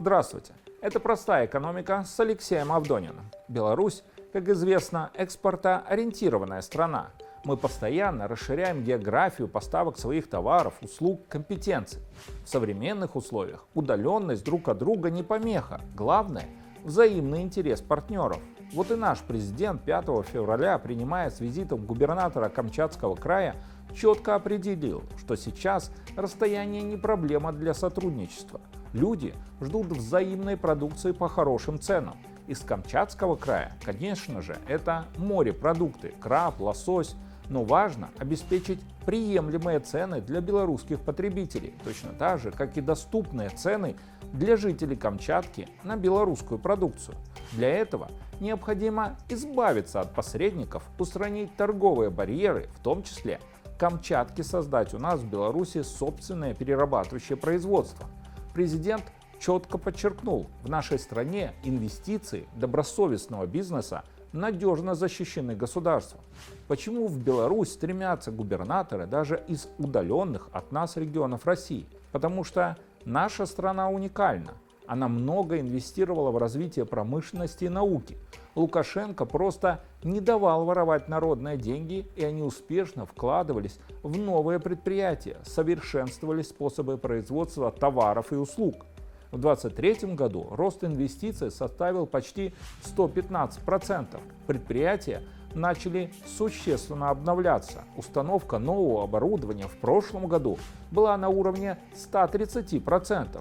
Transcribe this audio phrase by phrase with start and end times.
[0.00, 0.54] Здравствуйте!
[0.80, 3.30] Это «Простая экономика» с Алексеем Авдониным.
[3.48, 7.10] Беларусь, как известно, экспортоориентированная страна.
[7.44, 12.00] Мы постоянно расширяем географию поставок своих товаров, услуг, компетенций.
[12.46, 15.82] В современных условиях удаленность друг от друга не помеха.
[15.94, 16.48] Главное–
[16.82, 18.40] взаимный интерес партнеров.
[18.72, 23.56] Вот и наш президент 5 февраля, принимая с визитом губернатора Камчатского края,
[23.94, 28.60] четко определил, что сейчас расстояние не проблема для сотрудничества.
[28.92, 32.16] Люди ждут взаимной продукции по хорошим ценам.
[32.46, 37.16] Из Камчатского края, конечно же, это морепродукты, краб, лосось,
[37.48, 43.96] но важно обеспечить приемлемые цены для белорусских потребителей, точно так же, как и доступные цены
[44.32, 47.16] для жителей Камчатки на белорусскую продукцию.
[47.52, 53.40] Для этого необходимо избавиться от посредников, устранить торговые барьеры, в том числе
[53.78, 58.06] Камчатке создать у нас в Беларуси собственное перерабатывающее производство.
[58.52, 59.04] Президент
[59.38, 66.20] четко подчеркнул, в нашей стране инвестиции добросовестного бизнеса надежно защищены государством.
[66.68, 71.86] Почему в Беларусь стремятся губернаторы даже из удаленных от нас регионов России?
[72.12, 74.52] Потому что наша страна уникальна.
[74.90, 78.18] Она много инвестировала в развитие промышленности и науки.
[78.56, 86.42] Лукашенко просто не давал воровать народные деньги, и они успешно вкладывались в новые предприятия, совершенствовали
[86.42, 88.84] способы производства товаров и услуг.
[89.30, 94.18] В 2023 году рост инвестиций составил почти 115%.
[94.48, 95.22] Предприятия
[95.54, 97.84] начали существенно обновляться.
[97.96, 100.58] Установка нового оборудования в прошлом году
[100.90, 103.40] была на уровне 130%.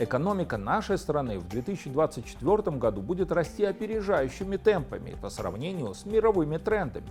[0.00, 7.08] Экономика нашей страны в 2024 году будет расти опережающими темпами по сравнению с мировыми трендами.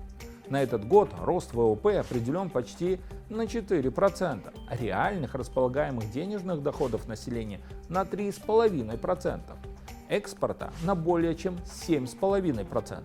[0.48, 7.60] На этот год рост ВВП определен почти на 4%, а реальных располагаемых денежных доходов населения
[7.90, 9.42] на 3,5%,
[10.08, 13.04] экспорта на более чем 7,5%.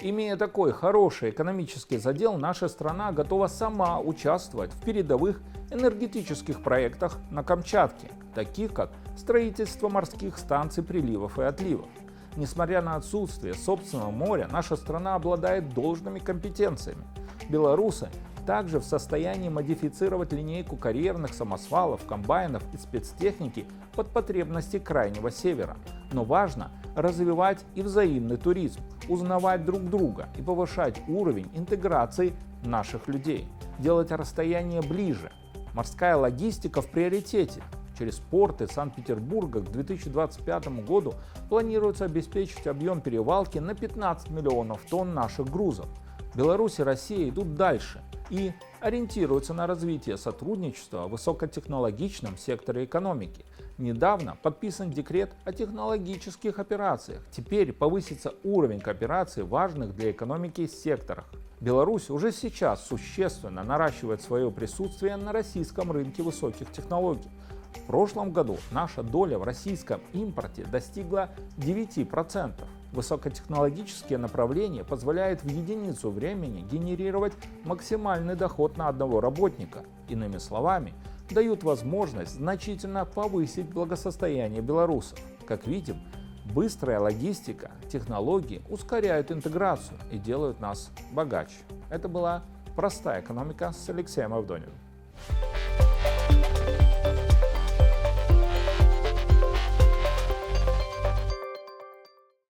[0.00, 5.40] Имея такой хороший экономический задел, наша страна готова сама участвовать в передовых
[5.70, 11.88] энергетических проектах на Камчатке, таких как строительство морских станций приливов и отливов.
[12.36, 17.04] Несмотря на отсутствие собственного моря, наша страна обладает должными компетенциями.
[17.48, 18.10] Белорусы
[18.46, 25.76] также в состоянии модифицировать линейку карьерных самосвалов, комбайнов и спецтехники под потребности Крайнего Севера.
[26.12, 32.34] Но важно развивать и взаимный туризм, узнавать друг друга и повышать уровень интеграции
[32.64, 35.30] наших людей, делать расстояние ближе.
[35.74, 37.62] Морская логистика в приоритете.
[37.98, 41.14] Через порты Санкт-Петербурга к 2025 году
[41.48, 45.86] планируется обеспечить объем перевалки на 15 миллионов тонн наших грузов.
[46.34, 53.44] Беларусь и Россия идут дальше и ориентируются на развитие сотрудничества в высокотехнологичном секторе экономики.
[53.78, 57.22] Недавно подписан декрет о технологических операциях.
[57.30, 61.26] Теперь повысится уровень кооперации важных для экономики секторах.
[61.60, 67.30] Беларусь уже сейчас существенно наращивает свое присутствие на российском рынке высоких технологий.
[67.74, 72.52] В прошлом году наша доля в российском импорте достигла 9%.
[72.94, 77.32] Высокотехнологические направления позвляют в единицу времени генерировать
[77.64, 79.80] максимальный доход на одного работника.
[80.08, 80.94] Иными словами,
[81.28, 85.18] дают возможность значительно повысить благосостояние белорусов.
[85.44, 85.96] Как видим,
[86.44, 91.56] быстрая логистика, технологии ускоряют интеграцию и делают нас богаче.
[91.90, 92.44] Это была
[92.76, 94.74] «Простая экономика» с Алексеем Авдониным.